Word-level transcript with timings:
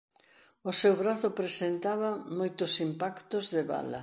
O 0.69 0.71
seu 0.81 0.93
brazo 1.01 1.29
presentaba 1.39 2.09
moitos 2.39 2.71
impactos 2.87 3.43
de 3.53 3.61
bala. 3.71 3.99